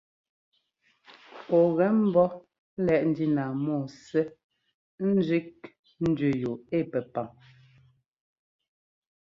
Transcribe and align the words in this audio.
Ɔ 1.57 1.57
ŋgɛ 1.69 1.87
ḿbɔ́ 2.07 2.27
lɛ́ꞌ 2.85 3.03
ndína 3.11 3.43
mɔ́ɔ 3.63 3.83
Ssɛ́ 3.97 4.25
ńzẅík 5.13 5.49
ndẅí 6.09 6.31
yu 6.41 6.51
ɛ 6.77 6.79
pɛpaŋ. 6.91 7.27